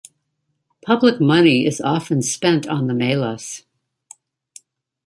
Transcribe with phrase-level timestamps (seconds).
[0.83, 3.65] Public money is often spent on the melas.